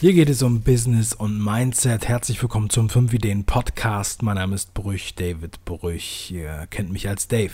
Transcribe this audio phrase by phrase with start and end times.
[0.00, 2.06] Hier geht es um Business und Mindset.
[2.06, 4.22] Herzlich willkommen zum 5 Ideen Podcast.
[4.22, 6.30] Mein Name ist Brüch, David Brüch.
[6.30, 7.50] Ihr kennt mich als Dave.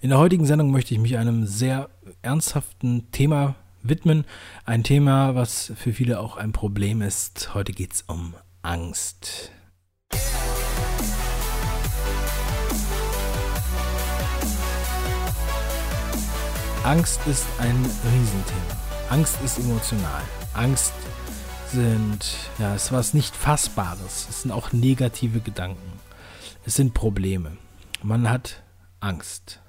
[0.00, 1.88] In der heutigen Sendung möchte ich mich einem sehr
[2.22, 3.54] ernsthaften Thema
[3.84, 4.24] widmen.
[4.64, 7.54] Ein Thema, was für viele auch ein Problem ist.
[7.54, 9.52] Heute geht es um Angst.
[16.82, 18.76] Angst ist ein Riesenthema.
[19.08, 20.22] Angst ist emotional.
[20.54, 20.94] Angst
[21.72, 24.26] sind, ja, es ist was nicht Fassbares.
[24.28, 25.92] Es sind auch negative Gedanken.
[26.64, 27.56] Es sind Probleme.
[28.02, 28.62] Man hat
[29.00, 29.60] Angst.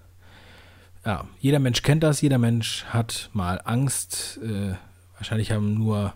[1.06, 4.40] Ja, jeder Mensch kennt das, jeder Mensch hat mal Angst.
[4.44, 4.76] Äh,
[5.16, 6.14] wahrscheinlich haben nur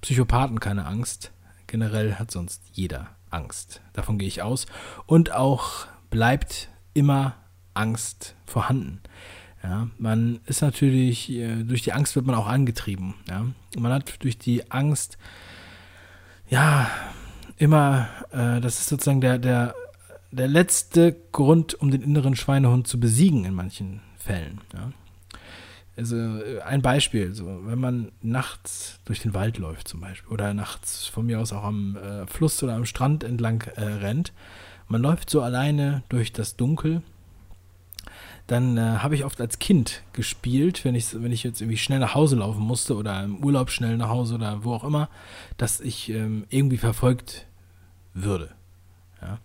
[0.00, 1.32] Psychopathen keine Angst.
[1.66, 3.80] Generell hat sonst jeder Angst.
[3.92, 4.66] Davon gehe ich aus.
[5.06, 7.34] Und auch bleibt immer
[7.74, 9.00] Angst vorhanden.
[9.62, 13.14] Ja, man ist natürlich, äh, durch die Angst wird man auch angetrieben.
[13.28, 13.46] Ja.
[13.76, 15.18] Man hat durch die Angst,
[16.48, 16.88] ja,
[17.56, 19.74] immer, äh, das ist sozusagen der, der,
[20.30, 24.60] der letzte Grund, um den inneren Schweinehund zu besiegen in manchen Fällen.
[24.74, 24.92] Ja.
[25.96, 30.52] Also äh, ein Beispiel, so, wenn man nachts durch den Wald läuft zum Beispiel oder
[30.52, 34.32] nachts von mir aus auch am äh, Fluss oder am Strand entlang äh, rennt,
[34.88, 37.02] man läuft so alleine durch das Dunkel
[38.46, 41.98] dann äh, habe ich oft als Kind gespielt, wenn ich, wenn ich jetzt irgendwie schnell
[41.98, 45.08] nach Hause laufen musste oder im Urlaub schnell nach Hause oder wo auch immer,
[45.56, 47.46] dass ich ähm, irgendwie verfolgt
[48.14, 48.50] würde.
[49.20, 49.38] Ja?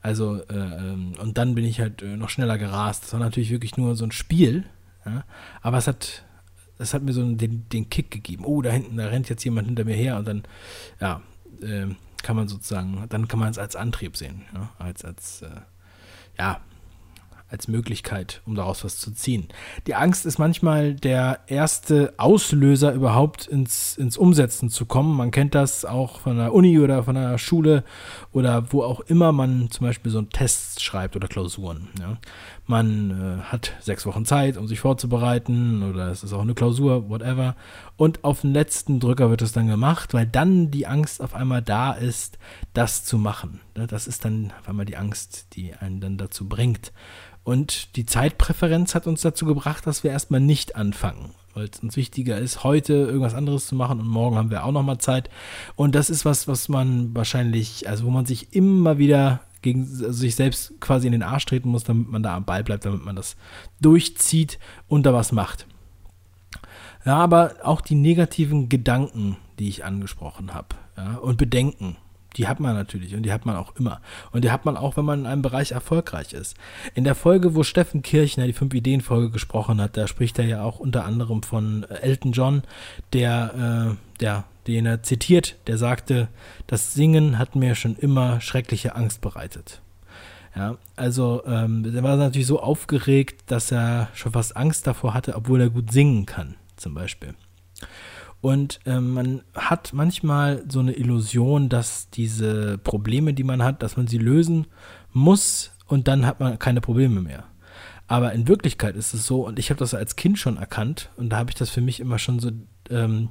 [0.00, 3.04] Also, äh, ähm, und dann bin ich halt äh, noch schneller gerast.
[3.04, 4.64] Das war natürlich wirklich nur so ein Spiel,
[5.04, 5.24] ja?
[5.60, 6.24] aber es hat,
[6.78, 8.44] es hat mir so den, den Kick gegeben.
[8.44, 10.42] Oh, da hinten, da rennt jetzt jemand hinter mir her und dann,
[11.00, 11.22] ja,
[11.62, 14.70] ähm, kann man sozusagen, dann kann man es als Antrieb sehen, ja?
[14.78, 15.60] als, als, äh,
[16.38, 16.60] ja,
[17.54, 19.48] als Möglichkeit, um daraus was zu ziehen.
[19.86, 25.16] Die Angst ist manchmal der erste Auslöser, überhaupt ins, ins Umsetzen zu kommen.
[25.16, 27.84] Man kennt das auch von der Uni oder von der Schule
[28.32, 31.88] oder wo auch immer man zum Beispiel so einen Test schreibt oder Klausuren.
[32.00, 32.18] Ja.
[32.66, 37.08] Man äh, hat sechs Wochen Zeit, um sich vorzubereiten oder es ist auch eine Klausur,
[37.08, 37.56] whatever.
[37.96, 41.62] Und auf den letzten Drücker wird es dann gemacht, weil dann die Angst auf einmal
[41.62, 42.38] da ist,
[42.72, 43.60] das zu machen.
[43.74, 46.92] Das ist dann auf einmal die Angst, die einen dann dazu bringt.
[47.44, 51.96] Und die Zeitpräferenz hat uns dazu gebracht, dass wir erstmal nicht anfangen, weil es uns
[51.96, 55.28] wichtiger ist, heute irgendwas anderes zu machen und morgen haben wir auch nochmal Zeit.
[55.76, 60.12] Und das ist was, was man wahrscheinlich, also wo man sich immer wieder gegen also
[60.12, 63.04] sich selbst quasi in den Arsch treten muss, damit man da am Ball bleibt, damit
[63.04, 63.36] man das
[63.80, 65.66] durchzieht und da was macht.
[67.04, 71.96] Ja, aber auch die negativen Gedanken, die ich angesprochen habe, ja, und Bedenken,
[72.36, 74.00] die hat man natürlich und die hat man auch immer.
[74.32, 76.56] Und die hat man auch, wenn man in einem Bereich erfolgreich ist.
[76.94, 80.78] In der Folge, wo Steffen Kirchner die Fünf-Ideen-Folge gesprochen hat, da spricht er ja auch
[80.78, 82.62] unter anderem von äh, Elton John,
[83.12, 86.28] der, äh, der, den er zitiert, der sagte,
[86.66, 89.80] das Singen hat mir schon immer schreckliche Angst bereitet.
[90.56, 95.34] Ja, also ähm, er war natürlich so aufgeregt, dass er schon fast Angst davor hatte,
[95.34, 97.34] obwohl er gut singen kann, zum Beispiel.
[98.44, 103.96] Und äh, man hat manchmal so eine Illusion, dass diese Probleme, die man hat, dass
[103.96, 104.66] man sie lösen
[105.14, 107.44] muss und dann hat man keine Probleme mehr.
[108.06, 111.30] Aber in Wirklichkeit ist es so, und ich habe das als Kind schon erkannt, und
[111.30, 112.50] da habe ich das für mich immer schon so,
[112.90, 113.30] ähm,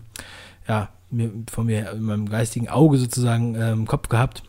[0.68, 4.41] ja, mir, von mir in meinem geistigen Auge sozusagen äh, im Kopf gehabt,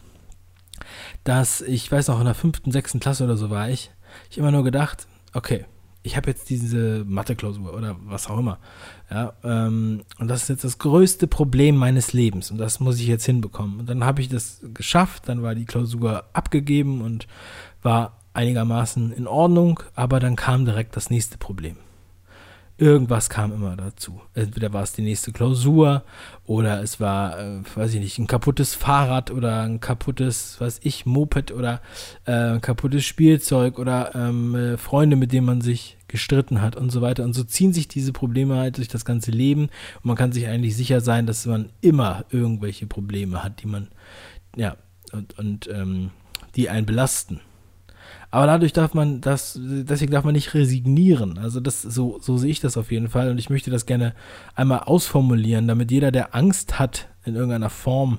[1.24, 3.90] dass ich weiß noch, in der fünften, sechsten Klasse oder so war ich,
[4.30, 5.66] ich immer nur gedacht, okay,
[6.04, 8.58] ich habe jetzt diese Mathe-Klausur oder was auch immer.
[9.10, 13.06] Ja, ähm, und das ist jetzt das größte Problem meines Lebens und das muss ich
[13.06, 13.80] jetzt hinbekommen.
[13.80, 17.26] Und dann habe ich das geschafft, dann war die Klausur abgegeben und
[17.82, 21.76] war einigermaßen in Ordnung, aber dann kam direkt das nächste Problem
[22.76, 24.20] irgendwas kam immer dazu.
[24.34, 26.02] Entweder war es die nächste Klausur
[26.44, 31.06] oder es war, äh, weiß ich nicht, ein kaputtes Fahrrad oder ein kaputtes, was ich,
[31.06, 31.80] Moped oder
[32.24, 37.00] äh, kaputtes Spielzeug oder ähm, äh, Freunde, mit denen man sich gestritten hat und so
[37.00, 37.24] weiter.
[37.24, 39.64] Und so ziehen sich diese Probleme halt durch das ganze Leben
[39.96, 43.88] und man kann sich eigentlich sicher sein, dass man immer irgendwelche Probleme hat, die man,
[44.56, 44.76] ja,
[45.12, 46.10] und, und ähm,
[46.56, 47.40] die einen belasten.
[48.30, 51.38] Aber dadurch darf man das, deswegen darf man nicht resignieren.
[51.38, 53.30] Also das, so, so sehe ich das auf jeden Fall.
[53.30, 54.12] Und ich möchte das gerne
[54.56, 58.18] einmal ausformulieren, damit jeder, der Angst hat in irgendeiner Form,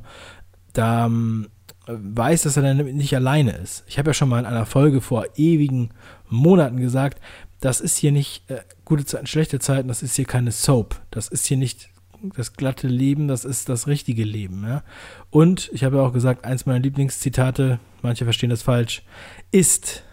[0.72, 1.48] da ähm,
[1.88, 3.84] weiß, dass er dann nicht alleine ist.
[3.88, 5.90] Ich habe ja schon mal in einer Folge vor ewigen
[6.30, 7.20] Monaten gesagt,
[7.60, 11.02] das ist hier nicht äh, gute Zeiten, schlechte Zeiten, das ist hier keine Soap.
[11.12, 11.90] Das ist hier nicht
[12.36, 14.64] das glatte Leben, das ist das richtige Leben.
[14.64, 14.84] Ja?
[15.30, 19.04] Und ich habe ja auch gesagt, eins meiner Lieblingszitate, manche verstehen das falsch,
[19.52, 20.04] ist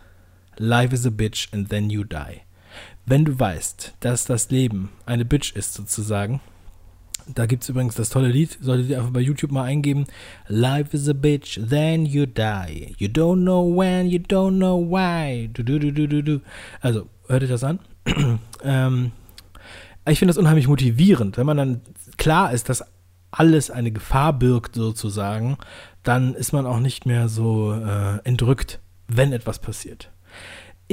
[0.56, 2.42] Life is a bitch and then you die.
[3.04, 6.40] Wenn du weißt, dass das Leben eine Bitch ist sozusagen,
[7.26, 10.06] Da gibt es übrigens das tolle Lied, solltet ihr einfach bei YouTube mal eingeben.
[10.48, 12.94] Life is a bitch, then you die.
[12.98, 15.48] You don't know when, you don't know why.
[15.52, 16.40] Du, du, du, du, du, du.
[16.80, 17.78] Also, hört euch das an.
[18.64, 19.12] ähm,
[20.08, 21.80] ich finde das unheimlich motivierend, wenn man dann
[22.16, 22.84] klar ist, dass
[23.30, 25.56] alles eine Gefahr birgt, sozusagen,
[26.02, 30.10] dann ist man auch nicht mehr so äh, entrückt, wenn etwas passiert.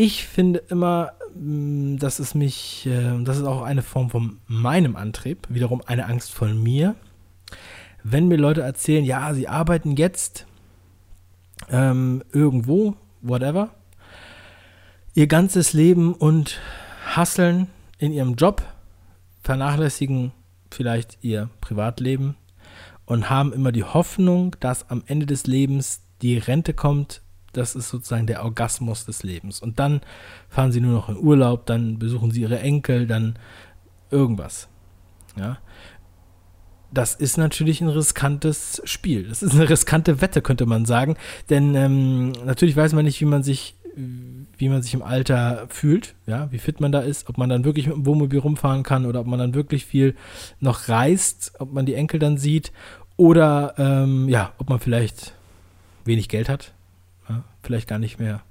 [0.01, 4.96] Ich finde immer, mm, dass es mich, äh, das ist auch eine Form von meinem
[4.96, 6.96] Antrieb, wiederum eine Angst von mir.
[8.01, 10.46] Wenn mir Leute erzählen, ja, sie arbeiten jetzt
[11.69, 13.72] ähm, irgendwo, whatever,
[15.16, 16.62] ihr ganzes Leben und
[17.06, 17.68] hasseln
[17.98, 18.63] in ihrem Job,
[19.44, 20.31] vernachlässigen
[20.72, 22.38] vielleicht ihr Privatleben
[23.06, 27.22] und haben immer die Hoffnung, dass am Ende des Lebens die Rente kommt.
[27.54, 29.62] Das ist sozusagen der Orgasmus des Lebens.
[29.62, 30.01] Und dann
[30.50, 33.38] fahren sie nur noch in Urlaub, dann besuchen sie ihre Enkel, dann
[34.12, 34.68] irgendwas.
[35.38, 35.57] Ja.
[36.92, 39.28] Das ist natürlich ein riskantes Spiel.
[39.28, 41.18] Das ist eine riskante Wette, könnte man sagen.
[41.50, 43.75] Denn ähm, natürlich weiß man nicht, wie man sich
[44.57, 47.66] wie man sich im Alter fühlt, ja, wie fit man da ist, ob man dann
[47.66, 50.16] wirklich mit dem Wohnmobil rumfahren kann oder ob man dann wirklich viel
[50.60, 52.72] noch reist, ob man die Enkel dann sieht
[53.18, 55.34] oder ähm, ja, ob man vielleicht
[56.06, 56.74] wenig Geld hat,
[57.29, 58.41] ja, vielleicht gar nicht mehr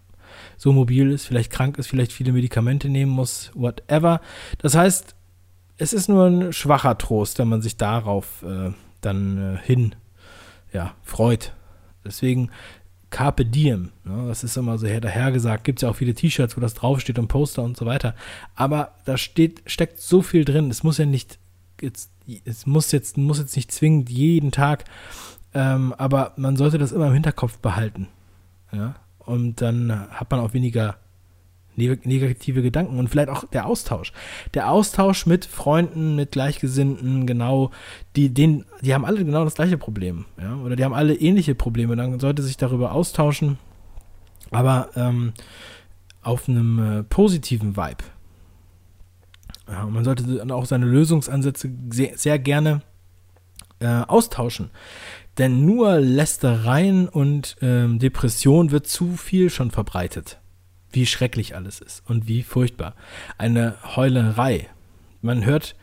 [0.56, 4.20] so mobil ist, vielleicht krank ist, vielleicht viele Medikamente nehmen muss, whatever.
[4.58, 5.14] Das heißt,
[5.78, 9.94] es ist nur ein schwacher Trost, wenn man sich darauf äh, dann äh, hin
[10.72, 11.52] ja, freut.
[12.04, 12.50] Deswegen
[13.10, 13.90] Carpe Diem.
[14.04, 14.26] Ne?
[14.28, 15.64] Das ist immer so dahergesagt.
[15.64, 18.14] Gibt es ja auch viele T-Shirts, wo das draufsteht und Poster und so weiter.
[18.54, 20.70] Aber da steht, steckt so viel drin.
[20.70, 21.38] Es muss ja nicht,
[21.80, 22.10] jetzt,
[22.44, 24.84] es muss jetzt, muss jetzt nicht zwingend jeden Tag,
[25.54, 28.08] ähm, aber man sollte das immer im Hinterkopf behalten.
[28.73, 28.97] Ja?
[29.19, 30.97] Und dann hat man auch weniger
[31.79, 34.12] negative Gedanken und vielleicht auch der Austausch.
[34.55, 37.70] Der Austausch mit Freunden, mit Gleichgesinnten, genau,
[38.17, 41.55] die, den, die haben alle genau das gleiche Problem, ja, oder die haben alle ähnliche
[41.55, 41.94] Probleme.
[41.94, 43.59] Dann sollte sich darüber austauschen,
[44.50, 45.32] aber ähm,
[46.23, 48.05] auf einem äh, positiven Vibe.
[49.69, 52.81] Ja, man sollte dann auch seine Lösungsansätze sehr, sehr gerne
[53.81, 54.71] äh, austauschen.
[55.38, 60.38] Denn nur Lästereien und ähm, Depression wird zu viel schon verbreitet
[60.93, 62.94] wie schrecklich alles ist und wie furchtbar.
[63.37, 64.69] Eine Heulerei.
[65.20, 65.76] Man hört,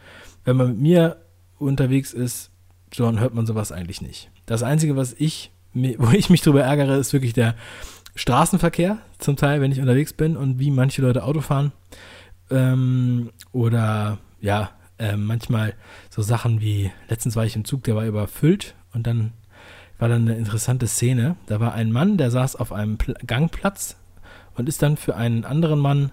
[0.44, 1.18] wenn man mit mir
[1.58, 2.52] unterwegs ist,
[2.96, 4.32] dann hört man sowas eigentlich nicht.
[4.46, 7.56] Das Einzige, was ich, wo ich mich drüber ärgere, ist wirklich der
[8.16, 11.74] Straßenverkehr, zum Teil, wenn ich unterwegs bin und wie manche Leute Auto fahren.
[12.50, 15.74] Ähm, oder ja, äh, manchmal
[16.10, 19.34] so Sachen wie, letztens war ich im Zug, der war überfüllt und dann
[19.98, 21.36] war dann eine interessante Szene.
[21.48, 23.98] Da war ein Mann, der saß auf einem Pl Gangplatz
[24.56, 26.12] und ist dann für einen anderen Mann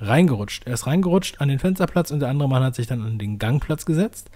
[0.00, 0.66] reingerutscht.
[0.66, 3.38] Er ist reingerutscht an den Fensterplatz und der andere Mann hat sich dann an den
[3.38, 4.30] Gangplatz gesetzt.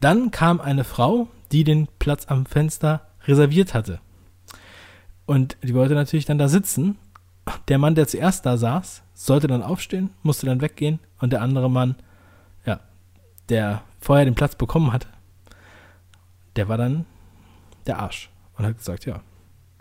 [0.00, 4.00] Dann kam eine Frau, die den Platz am Fenster reserviert hatte.
[5.26, 6.96] Und die wollte natürlich dann da sitzen.
[7.68, 11.70] Der Mann, der zuerst da saß, sollte dann aufstehen, musste dann weggehen und der andere
[11.70, 11.96] Mann,
[12.64, 12.80] ja,
[13.48, 15.08] der vorher den Platz bekommen hatte,
[16.56, 17.04] der war dann
[17.86, 19.22] der Arsch und hat gesagt, ja,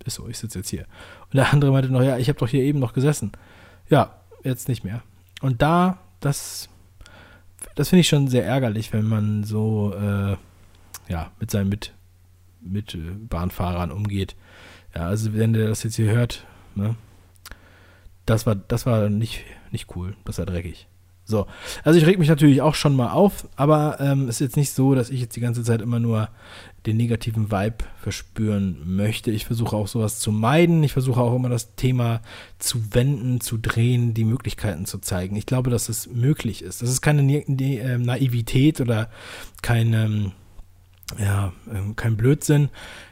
[0.05, 0.85] ist so, ich sitze jetzt hier.
[1.25, 3.31] Und der andere meinte noch, ja, ich habe doch hier eben noch gesessen.
[3.89, 5.01] Ja, jetzt nicht mehr.
[5.41, 6.69] Und da, das,
[7.75, 10.37] das finde ich schon sehr ärgerlich, wenn man so, äh,
[11.09, 11.93] ja, mit seinen mit,
[12.61, 14.35] mit äh, Bahnfahrern umgeht.
[14.95, 16.45] Ja, also wenn der das jetzt hier hört,
[16.75, 16.95] ne,
[18.25, 20.87] das war, das war nicht, nicht cool, das war dreckig.
[21.29, 21.45] So,
[21.83, 24.71] also ich reg mich natürlich auch schon mal auf, aber ähm, es ist jetzt nicht
[24.71, 26.29] so, dass ich jetzt die ganze Zeit immer nur
[26.87, 29.29] den negativen Vibe verspüren möchte.
[29.29, 30.81] Ich versuche auch sowas zu meiden.
[30.81, 32.21] Ich versuche auch immer das Thema
[32.57, 35.35] zu wenden, zu drehen, die Möglichkeiten zu zeigen.
[35.35, 36.81] Ich glaube, dass es möglich ist.
[36.81, 39.11] Das ist keine äh, Naivität oder
[39.61, 40.31] kein, ähm,
[41.19, 42.69] ja, ähm, kein Blödsinn,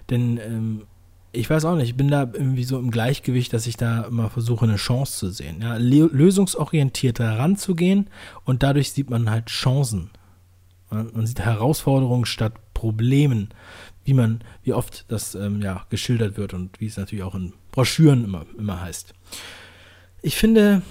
[0.09, 0.81] denn ähm,
[1.37, 4.29] ich weiß auch nicht, ich bin da irgendwie so im Gleichgewicht, dass ich da immer
[4.29, 5.61] versuche, eine Chance zu sehen.
[5.61, 8.09] Ja, lösungsorientiert heranzugehen
[8.43, 10.09] und dadurch sieht man halt Chancen.
[10.89, 13.49] Man sieht Herausforderungen statt Problemen,
[14.03, 17.53] wie man, wie oft das ähm, ja, geschildert wird und wie es natürlich auch in
[17.71, 19.13] Broschüren immer, immer heißt.
[20.21, 20.81] Ich finde,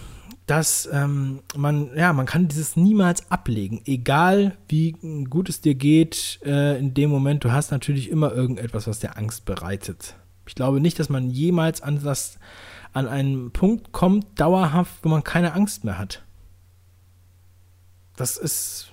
[0.46, 4.92] dass ähm, man, ja, man kann dieses niemals ablegen, egal wie
[5.28, 7.42] gut es dir geht äh, in dem Moment.
[7.42, 10.14] Du hast natürlich immer irgendetwas, was dir Angst bereitet.
[10.46, 12.38] Ich glaube nicht, dass man jemals an, das,
[12.92, 16.22] an einen Punkt kommt, dauerhaft, wo man keine Angst mehr hat.
[18.16, 18.92] Das ist,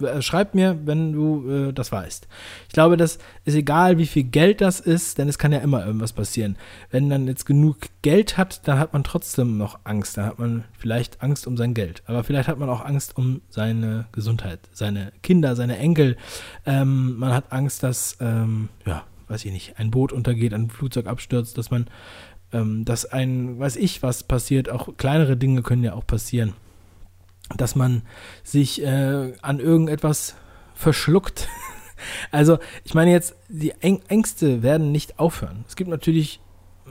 [0.00, 2.28] Äh, schreib mir, wenn du äh, das weißt.
[2.68, 5.84] Ich glaube, das ist egal, wie viel Geld das ist, denn es kann ja immer
[5.84, 6.56] irgendwas passieren.
[6.90, 10.16] Wenn man jetzt genug Geld hat, dann hat man trotzdem noch Angst.
[10.16, 12.04] Dann hat man vielleicht Angst um sein Geld.
[12.06, 16.16] Aber vielleicht hat man auch Angst um seine Gesundheit, seine Kinder, seine Enkel.
[16.64, 21.06] Ähm, man hat Angst, dass, ähm, ja, weiß ich nicht, ein Boot untergeht, ein Flugzeug
[21.06, 21.86] abstürzt, dass man,
[22.52, 24.70] ähm, dass ein, weiß ich, was passiert.
[24.70, 26.54] Auch kleinere Dinge können ja auch passieren
[27.56, 28.02] dass man
[28.42, 30.36] sich äh, an irgendetwas
[30.74, 31.48] verschluckt.
[32.30, 35.64] also ich meine jetzt, die Ängste werden nicht aufhören.
[35.66, 36.40] Es gibt natürlich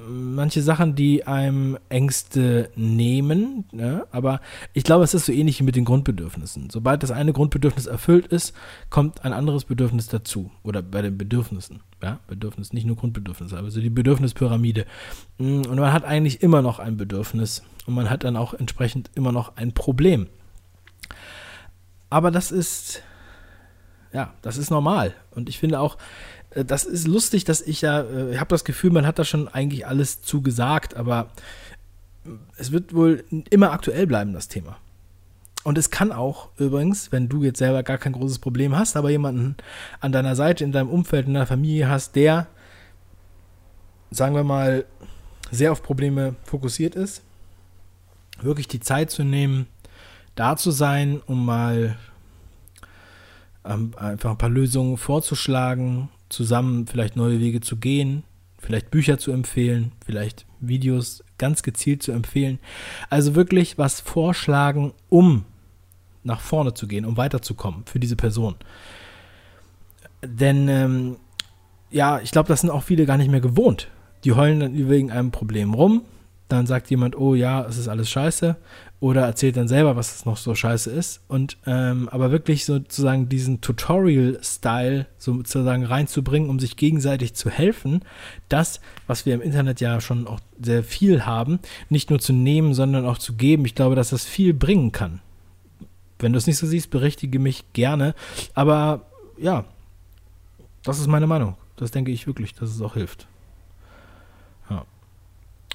[0.08, 4.06] manche Sachen, die einem Ängste nehmen, ne?
[4.12, 4.42] aber
[4.74, 6.70] ich glaube, es ist so ähnlich wie mit den Grundbedürfnissen.
[6.70, 8.54] Sobald das eine Grundbedürfnis erfüllt ist,
[8.90, 10.52] kommt ein anderes Bedürfnis dazu.
[10.64, 11.82] Oder bei den Bedürfnissen.
[12.02, 14.86] Ja, Bedürfnis, nicht nur Grundbedürfnisse, aber so die Bedürfnispyramide.
[15.38, 19.32] Und man hat eigentlich immer noch ein Bedürfnis und man hat dann auch entsprechend immer
[19.32, 20.28] noch ein Problem.
[22.10, 23.02] Aber das ist,
[24.14, 25.14] ja, das ist normal.
[25.32, 25.98] Und ich finde auch,
[26.64, 29.48] das ist lustig, dass ich ja, äh, ich habe das Gefühl, man hat da schon
[29.48, 31.30] eigentlich alles zugesagt, aber
[32.58, 34.78] es wird wohl immer aktuell bleiben, das Thema.
[35.64, 39.10] Und es kann auch übrigens, wenn du jetzt selber gar kein großes Problem hast, aber
[39.10, 39.56] jemanden
[40.00, 42.48] an deiner Seite, in deinem Umfeld, in deiner Familie hast, der,
[44.12, 44.86] sagen wir mal,
[45.52, 47.22] sehr auf Probleme fokussiert ist,
[48.42, 49.68] wirklich die Zeit zu nehmen,
[50.36, 51.98] da zu sein, um mal
[53.66, 58.24] ähm, einfach ein paar Lösungen vorzuschlagen, zusammen vielleicht neue Wege zu gehen,
[58.58, 62.60] vielleicht Bücher zu empfehlen, vielleicht Videos ganz gezielt zu empfehlen.
[63.10, 65.46] Also wirklich was vorschlagen, um
[66.24, 68.56] nach vorne zu gehen, um weiterzukommen für diese Person.
[70.22, 71.16] Denn ähm,
[71.90, 73.88] ja, ich glaube, das sind auch viele gar nicht mehr gewohnt.
[74.24, 76.02] Die heulen dann wegen einem Problem rum,
[76.48, 78.56] dann sagt jemand, oh ja, es ist alles scheiße,
[79.00, 81.22] oder erzählt dann selber, was es noch so scheiße ist.
[81.28, 88.04] Und ähm, aber wirklich sozusagen diesen Tutorial-Style sozusagen reinzubringen, um sich gegenseitig zu helfen,
[88.50, 92.74] das, was wir im Internet ja schon auch sehr viel haben, nicht nur zu nehmen,
[92.74, 93.66] sondern auch zu geben.
[93.66, 95.20] Ich glaube, dass das viel bringen kann.
[96.18, 98.16] Wenn du es nicht so siehst, berichtige mich gerne.
[98.56, 99.06] Aber
[99.38, 99.66] ja,
[100.84, 101.56] das ist meine Meinung.
[101.76, 103.28] Das denke ich wirklich, dass es auch hilft.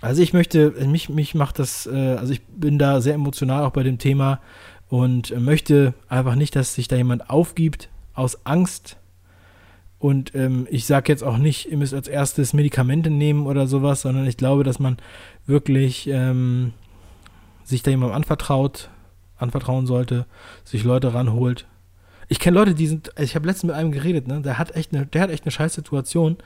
[0.02, 3.70] Also ich möchte, mich, mich macht das, äh, also ich bin da sehr emotional auch
[3.70, 4.40] bei dem Thema
[4.88, 8.98] und möchte einfach nicht, dass sich da jemand aufgibt aus Angst.
[10.00, 14.02] Und ähm, ich sage jetzt auch nicht, ihr müsst als erstes Medikamente nehmen oder sowas,
[14.02, 14.96] sondern ich glaube, dass man
[15.46, 16.72] wirklich ähm,
[17.62, 18.90] sich da jemandem anvertraut,
[19.38, 20.26] anvertrauen sollte,
[20.64, 21.66] sich Leute ranholt.
[22.26, 24.92] Ich kenne Leute, die sind, ich habe letztens mit einem geredet, ne, der hat echt
[24.92, 26.38] eine, der hat echt eine scheiß Situation,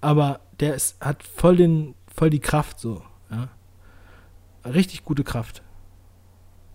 [0.00, 3.02] aber der ist, hat voll den voll die Kraft so.
[3.30, 3.48] Ja.
[4.64, 5.62] Richtig gute Kraft.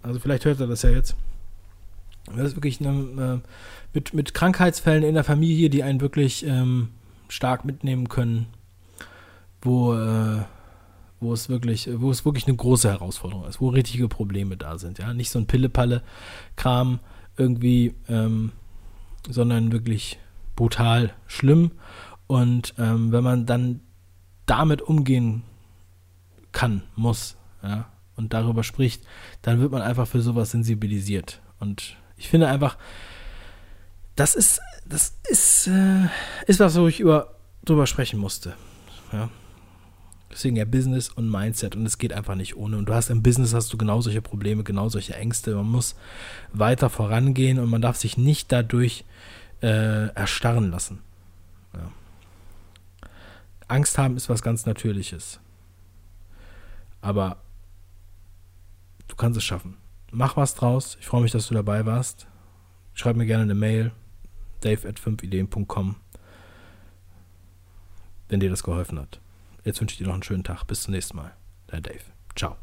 [0.03, 1.15] Also vielleicht hört er das ja jetzt.
[2.35, 3.47] Das ist wirklich eine, äh,
[3.93, 6.89] mit, mit Krankheitsfällen in der Familie, die einen wirklich ähm,
[7.27, 8.47] stark mitnehmen können,
[9.61, 10.43] wo, äh,
[11.19, 14.99] wo es wirklich, wo es wirklich eine große Herausforderung ist, wo richtige Probleme da sind,
[14.99, 15.13] ja.
[15.13, 16.99] Nicht so ein Pille-Palle-Kram
[17.37, 18.51] irgendwie, ähm,
[19.27, 20.19] sondern wirklich
[20.55, 21.71] brutal schlimm.
[22.27, 23.81] Und ähm, wenn man dann
[24.49, 25.43] damit umgehen
[26.51, 29.03] kann, muss, ja, und darüber spricht,
[29.41, 31.41] dann wird man einfach für sowas sensibilisiert.
[31.59, 32.77] Und ich finde einfach,
[34.15, 36.07] das ist, das ist, äh,
[36.47, 38.55] ist was, wo ich über, drüber sprechen musste.
[39.13, 39.29] Ja.
[40.31, 42.77] Deswegen ja Business und Mindset und es geht einfach nicht ohne.
[42.77, 45.55] Und du hast im Business hast du genau solche Probleme, genau solche Ängste.
[45.55, 45.95] Man muss
[46.53, 49.05] weiter vorangehen und man darf sich nicht dadurch
[49.61, 50.99] äh, erstarren lassen.
[51.73, 51.91] Ja.
[53.69, 55.39] Angst haben ist was ganz Natürliches.
[57.01, 57.37] Aber
[59.07, 59.77] du kannst es schaffen.
[60.11, 60.97] Mach was draus.
[60.99, 62.27] Ich freue mich, dass du dabei warst.
[62.93, 63.91] Schreib mir gerne eine Mail.
[64.61, 65.95] dave at 5ideen.com
[68.29, 69.19] wenn dir das geholfen hat.
[69.65, 70.63] Jetzt wünsche ich dir noch einen schönen Tag.
[70.65, 71.35] Bis zum nächsten Mal.
[71.67, 71.99] Dein Dave.
[72.35, 72.55] Ciao.